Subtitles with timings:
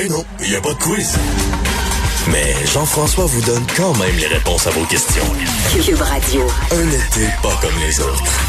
[0.00, 1.14] Ben non, il n'y a pas de quiz.
[2.32, 5.22] Mais Jean-François vous donne quand même les réponses à vos questions.
[5.84, 6.40] Cube Radio.
[6.72, 8.40] Un été pas comme les autres.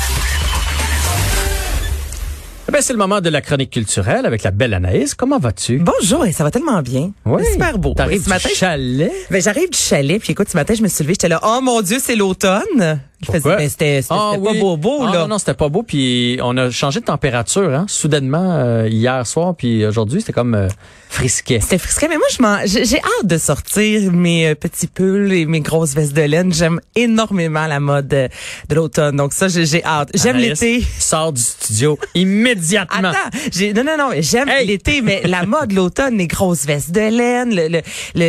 [2.70, 5.14] Eh ben, c'est le moment de la chronique culturelle avec la belle Anaïs.
[5.14, 5.79] Comment vas-tu?
[5.79, 7.11] Bonjour, et ça va tellement bien.
[7.25, 7.41] Oui.
[7.43, 7.95] C'est super beau.
[7.95, 9.11] T'arrives Ce matin, du chalet?
[9.29, 11.59] ben, j'arrive du chalet, puis écoute, ce matin, je me suis levée, j'étais là, oh
[11.61, 13.02] mon Dieu, c'est l'automne.
[13.25, 14.59] Faisait- ben, c'était Ah c'était pas oui.
[14.59, 15.19] beau beau, Ah là.
[15.21, 15.83] Non, non, c'était pas beau.
[15.83, 19.55] Puis on a changé de température, hein, soudainement, euh, hier soir.
[19.55, 20.67] Puis aujourd'hui, c'était comme euh,
[21.09, 21.59] frisquet.
[21.62, 25.45] C'était frisquet, mais moi, je m'en, j'ai hâte de sortir mes euh, petits pulls et
[25.45, 26.53] mes grosses vestes de laine.
[26.53, 28.27] J'aime énormément la mode euh,
[28.70, 29.17] de l'automne.
[29.17, 30.09] Donc ça, j'ai hâte.
[30.15, 30.84] J'aime l'été.
[30.99, 33.09] Sors du studio immédiatement.
[33.09, 34.65] Attends, non non non, j'aime Hey!
[34.67, 37.81] l'été, mais la mode l'automne, les grosses vestes de laine, le, le,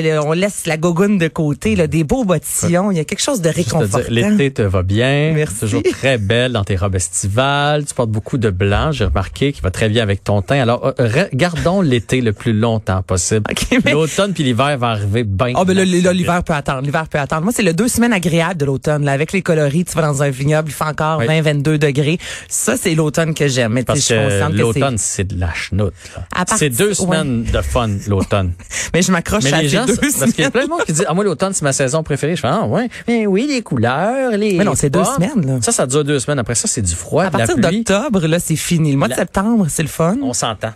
[0.03, 3.23] le- on laisse la gogoune de côté, là, des beaux bottillons, il y a quelque
[3.23, 3.99] chose de réconfortant.
[4.09, 5.33] L'été te va bien.
[5.35, 5.61] Merci.
[5.61, 7.85] Toujours très belle dans tes robes estivales.
[7.85, 8.93] Tu portes beaucoup de blanc.
[8.93, 10.61] J'ai remarqué qu'il va très bien avec ton teint.
[10.61, 13.43] Alors, euh, gardons l'été le plus longtemps possible.
[13.53, 15.53] Ok, mais- L'automne puis l'hiver va arriver bien.
[15.57, 17.43] Ah ben là, l'hiver peut attendre, l'hiver peut attendre.
[17.43, 20.23] Moi, c'est le deux semaines agréables de l'automne, là, avec les coloris, tu vas dans
[20.23, 21.27] un vignoble, il fait encore Oui.
[21.27, 22.19] 20, 22 degrés.
[22.49, 23.73] Ça, c'est l'automne que j'aime.
[23.73, 25.25] Mais Parce que l'automne, c'est...
[25.25, 25.93] de la chenoute.
[26.35, 26.95] partir- C'est deux ouais.
[26.95, 28.53] semaines de fun, l'automne.
[28.95, 30.93] Mais je m'accroche à les gens, deux parce qu'il y a plein de monde qui
[30.93, 32.37] dit, ah, moi, l'automne, c'est ma saison préférée.
[32.37, 32.89] Je fais, ah, ouais.
[33.09, 34.55] Mais oui, les couleurs, les.
[34.55, 35.59] Mais non, c'est deux semaines, là.
[35.63, 36.39] Ça, ça dure deux semaines.
[36.39, 38.93] Après ça, c'est du froid, À de partir d'octobre, là, c'est fini.
[38.93, 40.17] Le mois de septembre, c'est le fun.
[40.23, 40.73] On s'entend.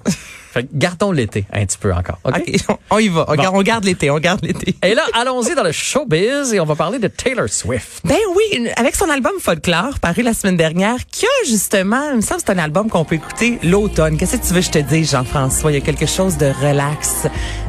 [0.52, 2.18] fait que gardons l'été un petit peu encore.
[2.24, 2.42] OK?
[2.90, 3.26] On y va.
[3.28, 4.74] On, garde, on garde l'été, on garde l'été.
[4.82, 8.00] Et là, allons-y dans le showbiz et on va parler de Taylor Swift.
[8.04, 12.20] Ben oui, avec son album Folklore, paru la semaine dernière, qui a justement, il me
[12.20, 14.16] semble que c'est un album qu'on peut écouter l'automne.
[14.16, 15.72] Qu'est-ce que tu veux que je te dise, Jean-François?
[15.72, 17.26] Il y a quelque chose de relax,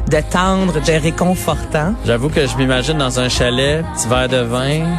[0.08, 1.94] de tendre, de réconfortant.
[2.06, 4.98] J'avoue que je m'imagine dans un chalet, petit verre de vin,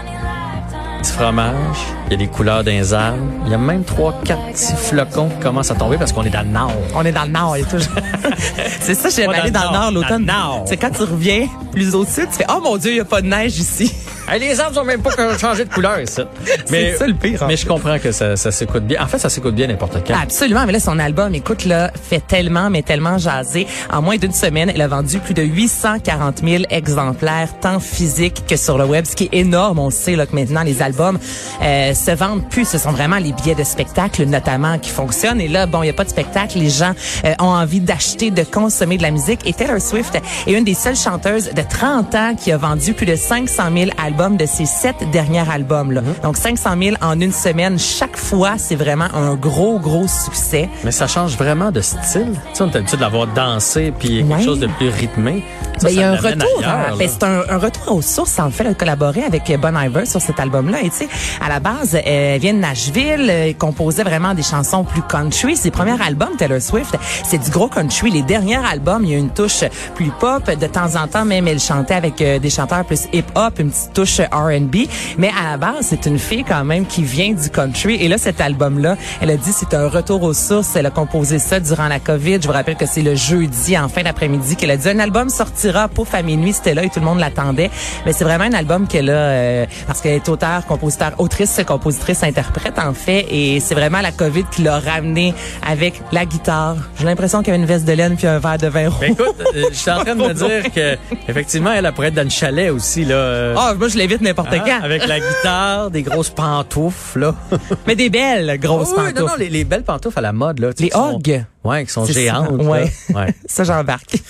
[0.99, 2.57] petit fromage, il y a des couleurs
[2.93, 3.17] arbres.
[3.45, 6.29] Il y a même trois, quatre petits flocons qui commencent à tomber parce qu'on est
[6.29, 6.73] dans le nord.
[6.93, 7.93] On est dans le nord, il y a toujours...
[8.81, 10.31] c'est ça, j'aime aller le dans le nord, l'automne.
[10.65, 13.05] C'est quand tu reviens plus au sud, tu fais, oh mon Dieu, il n'y a
[13.05, 13.93] pas de neige ici.
[14.37, 16.21] Les arbres ont même pas changé de couleur ici.
[16.69, 19.01] Mais, ça, le pire, Mais je comprends que ça, ça s'écoute bien.
[19.01, 20.13] En fait, ça s'écoute bien n'importe quand.
[20.21, 23.67] Absolument, mais là, son album, écoute, là, fait tellement, mais tellement jaser.
[23.91, 28.55] En moins d'une semaine, elle a vendu plus de 840 000 exemplaires, tant physiques que
[28.55, 29.79] sur le web, ce qui est énorme.
[29.79, 31.17] On sait là, que maintenant, les albums
[31.61, 32.67] euh, se vendent plus.
[32.67, 35.41] Ce sont vraiment les billets de spectacle, notamment, qui fonctionnent.
[35.41, 36.59] Et là, bon, il n'y a pas de spectacle.
[36.59, 36.93] Les gens
[37.25, 39.41] euh, ont envie d'acheter, de consommer de la musique.
[39.45, 43.05] Et Taylor Swift est une des seules chanteuses de 30 ans qui a vendu plus
[43.05, 45.91] de 500 000 albums de ses sept derniers albums.
[45.93, 46.01] Là.
[46.23, 47.79] Donc, 500 000 en une semaine.
[47.79, 50.67] Chaque fois, c'est vraiment un gros, gros succès.
[50.83, 52.33] Mais ça change vraiment de style.
[52.33, 55.43] Tu sais, on est habitué de l'avoir dansé puis quelque chose de plus rythmé.
[55.77, 56.63] Ça, Ben, il y a un retour.
[56.65, 56.95] hein.
[56.97, 58.37] Ben, c'est un, un retour aux sources.
[58.39, 60.79] En fait, elle a collaboré avec Bon Iver sur cet album-là.
[60.81, 61.07] Et tu sais,
[61.43, 61.99] à la base, euh,
[62.35, 63.27] elle vient de Nashville.
[63.29, 65.55] euh, Elle composait vraiment des chansons plus country.
[65.55, 68.11] Ses premiers albums, Taylor Swift, c'est du gros country.
[68.11, 69.63] Les derniers albums, il y a une touche
[69.95, 70.43] plus pop.
[70.49, 73.93] De temps en temps, même, elle chantait avec euh, des chanteurs plus hip-hop, une petite
[73.93, 74.75] touche R&B.
[75.17, 77.95] Mais à la base, c'est une fille quand même qui vient du country.
[77.95, 80.75] Et là, cet album-là, elle a dit c'est un retour aux sources.
[80.75, 82.39] Elle a composé ça durant la COVID.
[82.41, 85.29] Je vous rappelle que c'est le jeudi, en fin d'après-midi, qu'elle a dit un album
[85.29, 86.53] sortira pouf à minuit.
[86.53, 87.69] C'était là et tout le monde l'attendait.
[88.05, 92.23] Mais c'est vraiment un album qu'elle a, euh, parce qu'elle est auteur, compositeur, autrice, compositrice,
[92.23, 93.25] interprète, en fait.
[93.29, 95.33] Et c'est vraiment la COVID qui l'a ramené
[95.67, 96.77] avec la guitare.
[96.97, 98.99] J'ai l'impression qu'il y avait une veste de laine puis un verre de vin rouge.
[99.01, 100.97] Ben écoute, euh, je suis en train de me dire que
[101.27, 103.15] effectivement, elle elle pourrait être dans le chalet aussi là.
[103.15, 104.81] euh, Ah, moi, je n'importe quand.
[104.83, 107.35] avec la guitare, des grosses pantoufles là.
[107.87, 109.39] Mais des belles grosses Oh, oui, non, non, pantoufles.
[109.41, 110.69] les, les belles pantoufles à la mode là.
[110.79, 111.45] Les Hogg.
[111.69, 112.49] Ouais, qui sont ça, géantes.
[112.57, 112.63] là.
[112.63, 112.91] ouais.
[113.13, 113.35] ouais.
[113.47, 114.17] Ça, j'embarque.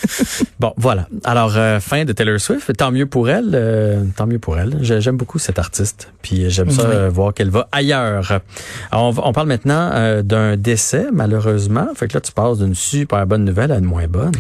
[0.59, 1.07] Bon, voilà.
[1.23, 2.75] Alors, euh, fin de Taylor Swift.
[2.75, 3.51] Tant mieux pour elle.
[3.53, 4.77] euh, tant mieux pour elle.
[4.81, 6.09] J'ai- J'aime beaucoup cette artiste.
[6.21, 6.89] Puis j'aime ça Oui.
[6.93, 8.39] euh, voir qu'elle va ailleurs.
[8.91, 11.87] Alors, on, parle maintenant d'un décès, malheureusement.
[11.95, 14.33] Fait que là, tu passes d'une super bonne nouvelle à une moins bonne.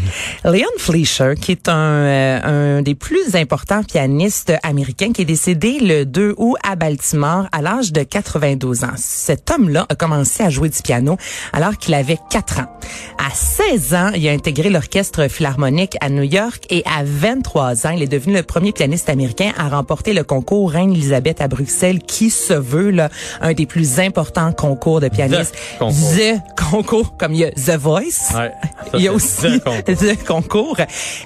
[0.43, 6.03] Leon Fleischer, qui est un, un des plus importants pianistes américains, qui est décédé le
[6.05, 8.87] 2 août à Baltimore à l'âge de 92 ans.
[8.97, 11.17] Cet homme-là a commencé à jouer du piano
[11.53, 12.79] alors qu'il avait 4 ans.
[13.17, 17.91] À 16 ans, il a intégré l'orchestre philharmonique à New York et à 23 ans,
[17.91, 22.29] il est devenu le premier pianiste américain à remporter le concours Reine-Élisabeth à Bruxelles, qui
[22.29, 23.09] se veut là,
[23.41, 25.55] un des plus importants concours de pianistes.
[25.77, 25.95] concours.
[26.15, 28.33] The concours, comme il y a The Voice.
[28.33, 28.51] Ouais,
[28.91, 30.77] ça, il y a aussi the concours.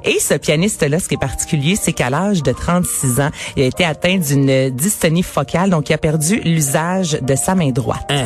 [0.04, 3.66] Et ce pianiste-là, ce qui est particulier, c'est qu'à l'âge de 36 ans, il a
[3.66, 8.06] été atteint d'une dystonie focale, donc il a perdu l'usage de sa main droite.
[8.10, 8.26] Hein.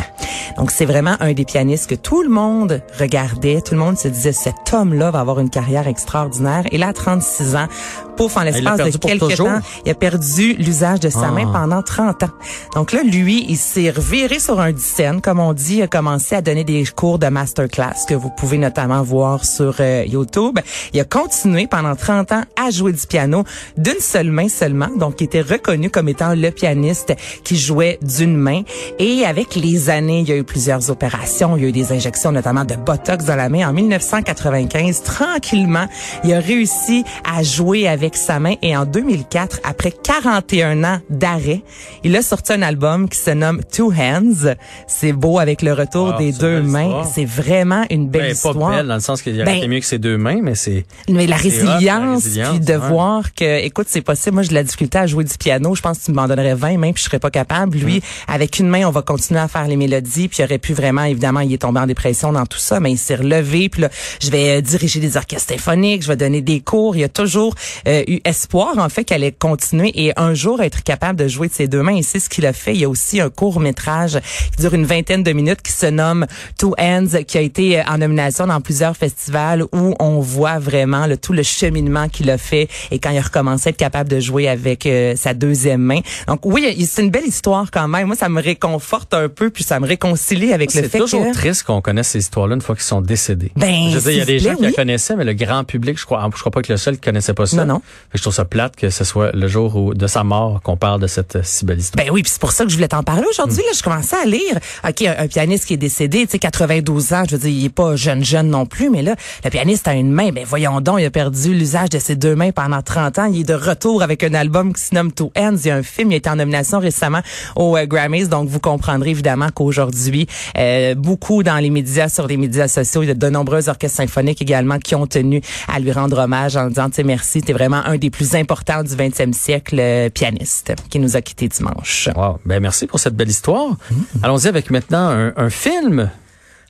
[0.58, 3.62] Donc c'est vraiment un des pianistes que tout le monde regarde regardait.
[3.62, 6.64] Tout le monde se disait, cet homme-là va avoir une carrière extraordinaire.
[6.72, 7.68] Et là, à 36 ans,
[8.16, 11.60] pouf, en l'espace de quelques temps, il a perdu l'usage de sa main ah.
[11.60, 12.30] pendant 30 ans.
[12.76, 16.36] Donc là, lui, il s'est reviré sur un scène, comme on dit, il a commencé
[16.36, 20.60] à donner des cours de masterclass que vous pouvez notamment voir sur euh, YouTube.
[20.94, 23.44] Il a continué pendant 30 ans à jouer du piano
[23.78, 24.90] d'une seule main seulement.
[24.96, 27.14] Donc, il était reconnu comme étant le pianiste
[27.44, 28.62] qui jouait d'une main.
[29.00, 31.56] Et avec les années, il y a eu plusieurs opérations.
[31.56, 32.76] Il y a eu des injections, notamment de
[33.08, 33.70] Dans la main.
[33.70, 35.88] En 1995, tranquillement,
[36.26, 38.56] il a réussi à jouer avec sa main.
[38.62, 41.62] Et en 2004, après 41 ans d'arrêt,
[42.04, 44.56] il a sorti un album qui se nomme Two Hands.
[44.88, 47.04] C'est beau avec le retour ah, des deux mains.
[47.06, 48.72] C'est vraiment une belle ben, histoire.
[48.72, 50.86] Pas belle dans le sens qu'il y ben, mieux que ses deux mains, mais c'est.
[51.08, 54.34] Mais la résilience, puis de voir que, écoute, c'est possible.
[54.34, 55.76] Moi, j'ai de la difficulté à jouer du piano.
[55.76, 57.78] Je pense que tu m'en donnerais 20 mains, puis je serais pas capable.
[57.78, 60.74] Lui, avec une main, on va continuer à faire les mélodies, puis il aurait pu
[60.74, 63.70] vraiment, évidemment, il est tombé en dépression dans tout ça, mais il s'est relevé.
[63.70, 63.90] Puis là,
[64.22, 66.96] je vais euh, diriger des orchestres symphoniques, je vais donner des cours.
[66.96, 67.56] Il y a toujours
[67.88, 71.48] euh, eu espoir, en fait, qu'elle allait continuer et un jour être capable de jouer
[71.48, 71.96] de ses deux mains.
[71.96, 72.74] Et c'est ce qu'il a fait.
[72.74, 74.20] Il y a aussi un court métrage
[74.56, 76.26] qui dure une vingtaine de minutes qui se nomme
[76.58, 81.08] Two Hands, qui a été euh, en nomination dans plusieurs festivals où on voit vraiment
[81.08, 84.10] le, tout le cheminement qu'il a fait et quand il a recommencé à être capable
[84.10, 86.00] de jouer avec euh, sa deuxième main.
[86.28, 88.08] Donc oui, c'est une belle histoire quand même.
[88.08, 90.92] Moi, ça me réconforte un peu puis ça me réconcilie avec le fait que...
[90.92, 93.52] C'est toujours triste qu'on connaisse ces histoires-là une fois qu'ils sont décédés.
[93.56, 95.64] Ben, je veux dire, il y a des gens qui la connaissaient, mais le grand
[95.64, 97.66] public, je crois, je crois pas que le seul qui connaissait pas ça.
[97.66, 97.82] Non, non.
[98.14, 101.02] Je trouve ça plate que ce soit le jour où, de sa mort qu'on parle
[101.02, 102.06] de cette euh, si belle histoire.
[102.06, 103.58] Ben oui, puis c'est pour ça que je voulais t'en parler aujourd'hui.
[103.58, 104.60] Là, je commençais à lire.
[104.88, 107.24] Ok, un, pianiste qui est décédé, tu sais, 92 ans.
[107.28, 109.94] Je veux dire, il est pas jeune jeune non plus, mais là, le pianiste a
[109.94, 110.32] une main.
[110.32, 113.26] Ben voyons donc, il a perdu l'usage de ses deux mains pendant 30 ans.
[113.32, 115.58] Il est de retour avec un album qui se nomme Two Ends.
[115.58, 117.22] Il y a un film, il a été en nomination récemment
[117.56, 118.28] aux euh, Grammys.
[118.28, 123.08] Donc vous comprendrez évidemment qu'aujourd'hui, euh, beaucoup dans les médias, sur les médias sociaux, il
[123.08, 126.68] y a de nombreux orchestres symphoniques également qui ont tenu à lui rendre hommage en
[126.68, 131.00] disant, tu merci, t'es vraiment un des plus importants du 20e siècle, euh, pianiste, qui
[131.00, 132.10] nous a quittés dimanche.
[132.16, 132.40] Wow.
[132.46, 133.72] Ben merci pour cette belle histoire.
[133.72, 133.96] Mmh.
[134.24, 136.10] Allons-y avec maintenant un, un film.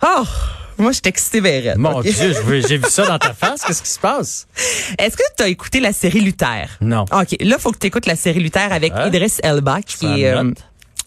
[0.04, 0.24] Oh!
[0.80, 2.12] Moi, je suis excitée, Mon Dieu,
[2.68, 3.64] j'ai vu ça dans ta face.
[3.64, 4.48] Qu'est-ce qui se passe?
[5.00, 6.68] Est-ce que tu as écouté la série Luther?
[6.82, 7.06] Non.
[7.12, 7.36] OK.
[7.40, 10.36] Là, faut que tu écoutes la série Luther avec Idris Elba, qui est...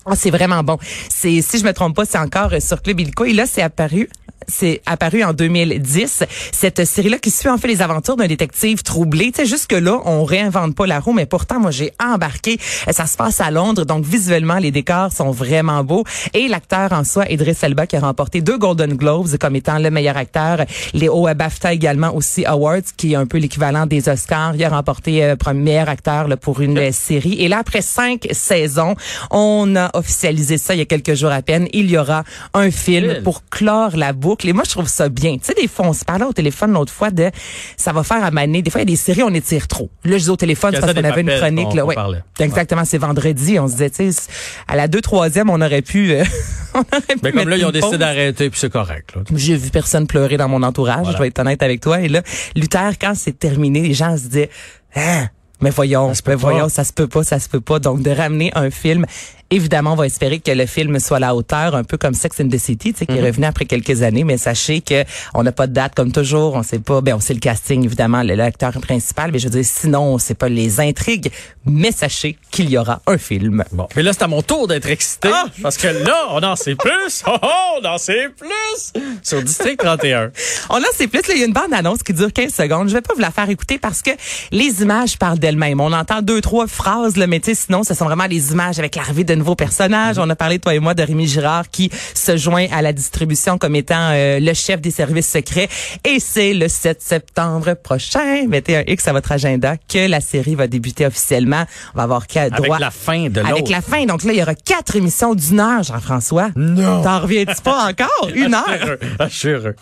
[0.07, 0.79] Euh, ah, c'est vraiment bon.
[1.09, 4.09] C'est si je me trompe pas, c'est encore sur Club Illico et là c'est apparu
[4.49, 6.25] c'est apparu en 2010.
[6.53, 9.33] Cette série-là qui suit en fait les aventures d'un détective troublé.
[9.33, 12.59] Tu sais, jusque-là, on réinvente pas la roue, mais pourtant, moi, j'ai embarqué.
[12.91, 16.05] Ça se passe à Londres, donc visuellement, les décors sont vraiment beaux.
[16.35, 19.91] Et l'acteur en soi, Idris Elba, qui a remporté deux Golden Globes comme étant le
[19.91, 20.65] meilleur acteur.
[20.95, 24.57] Les hauts BAFTA également aussi Awards, qui est un peu l'équivalent des Oscars.
[24.57, 27.35] Il a remporté euh, meilleur acteur là, pour une série.
[27.35, 28.95] Et là, après cinq saisons,
[29.31, 31.69] on a officialisé ça il y a quelques jours à peine.
[31.73, 35.37] Il y aura un film pour clore la boucle et moi, je trouve ça bien.
[35.39, 37.31] Tu sais, des fois, on se parlait au téléphone l'autre fois de
[37.77, 38.63] ça va faire à maner.
[38.63, 39.91] Des fois, il y a des séries, on étire trop.
[40.05, 41.75] Là, je dis au téléphone, parce qu'on avait une chronique.
[41.75, 41.97] là, ouais.
[42.39, 43.59] Exactement, c'est vendredi.
[43.59, 44.31] On se disait, tu sais,
[44.69, 46.13] à la deux, troisième, on aurait pu...
[46.13, 46.25] Euh,
[46.75, 49.15] on aurait pu Mais comme là, ils ont décidé d'arrêter, puis c'est correct.
[49.35, 52.01] J'ai vu personne pleurer dans mon entourage, je vais être honnête avec toi.
[52.01, 52.23] Et là,
[52.55, 54.51] Luther, quand c'est terminé, les gens se disaient...
[54.97, 55.29] Hein?
[55.63, 57.79] Mais voyons, mais voyons, ça se peut pas, ça se peut pas.
[57.79, 59.05] Donc de ramener un film
[59.53, 62.39] Évidemment, on va espérer que le film soit à la hauteur, un peu comme Sex
[62.41, 63.27] and the City, tu sais, qui est mhm.
[63.27, 64.23] revenu après quelques années.
[64.23, 65.03] Mais sachez que
[65.35, 66.55] on n'a pas de date comme toujours.
[66.55, 67.01] On sait pas.
[67.01, 69.33] Ben, on sait le casting évidemment, l'acteur principal.
[69.33, 71.33] Mais je veux dire, sinon, on sait pas les intrigues.
[71.67, 73.65] Mais sachez qu'il y aura un film.
[73.73, 75.47] Bon, mais là, c'est à mon tour d'être excité ah!
[75.63, 77.25] parce que là, on en sait plus.
[77.33, 78.93] Oh, oh, on en sait plus
[79.23, 80.33] sur District 31.
[80.71, 81.27] on en sait plus.
[81.29, 82.89] Là, il y a une bande annonce qui dure 15 secondes.
[82.89, 84.11] Je vais pas vous la faire écouter parce que
[84.51, 85.81] les images parlent d'elles-mêmes.
[85.81, 88.79] On entend deux, trois phrases, là, mais tu sais, sinon, ce sont vraiment les images
[88.79, 90.19] avec l'arrivée de nouveaux personnages.
[90.19, 93.59] On a parlé, toi et moi, de Rémi Girard qui se joint à la distribution
[93.59, 95.69] comme étant euh, le chef des services secrets.
[96.05, 100.55] Et c'est le 7 septembre prochain, mettez un X à votre agenda, que la série
[100.55, 101.65] va débuter officiellement.
[101.95, 102.77] On va avoir droit...
[102.77, 103.53] Avec la fin de l'autre.
[103.53, 104.05] Avec la fin.
[104.05, 106.51] Donc là, il y aura quatre émissions d'une heure, Jean-François.
[106.57, 107.03] Non.
[107.03, 108.31] T'en reviens-tu pas encore?
[108.35, 108.97] Une heure?
[109.19, 109.77] Ah, je suis heureux.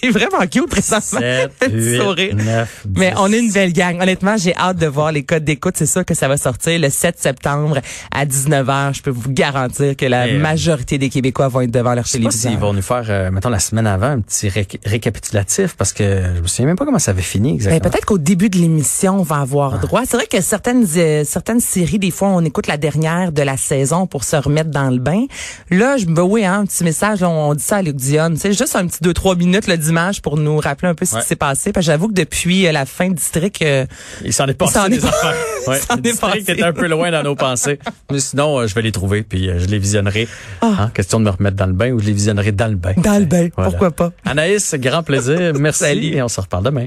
[0.00, 1.20] T'es vraiment cute présentement.
[1.20, 3.00] 7, 8, 9, 10.
[3.00, 4.00] Mais on est une belle gang.
[4.00, 5.74] Honnêtement, j'ai hâte de voir les codes d'écoute.
[5.76, 7.78] C'est sûr que ça va sortir le 7 septembre
[8.14, 11.94] à 19h je peux vous garantir que la euh, majorité des Québécois vont être devant
[11.94, 12.50] leur télévision.
[12.50, 14.48] Ils vont nous faire, euh, mettons, la semaine avant, un petit
[14.84, 17.80] récapitulatif parce que je me souviens même pas comment ça avait fini exactement.
[17.80, 20.02] Ben, peut-être qu'au début de l'émission, on va avoir droit.
[20.08, 23.56] C'est vrai que certaines euh, certaines séries, des fois, on écoute la dernière de la
[23.56, 25.24] saison pour se remettre dans le bain.
[25.70, 28.34] Là, je me oui, hein, un petit message, on dit dit ça à Luc Dion.
[28.36, 31.14] C'est juste un petit deux trois minutes le dimanche pour nous rappeler un peu ce
[31.16, 31.20] Ouais.
[31.22, 31.72] qui s'est passé.
[31.72, 33.84] Parce que j'avoue que depuis euh, la fin du district, euh,
[34.24, 35.34] Il s'en est passé s'en est des pas- affaires.
[35.66, 35.76] Ouais.
[35.76, 36.58] est district passé.
[36.58, 37.78] est un peu loin dans nos pensées.
[38.10, 40.26] Mais sinon, euh, je vais les trouver puis euh, je les visionnerai.
[40.60, 40.74] Ah.
[40.78, 42.94] Hein, question de me remettre dans le bain ou je les visionnerai dans le bain.
[42.96, 43.70] dans le bain, Voilà.
[43.70, 44.12] pourquoi pas?
[44.24, 45.52] Anaïs, grand plaisir.
[45.58, 46.06] Merci Salut.
[46.16, 46.86] et on se reparle demain.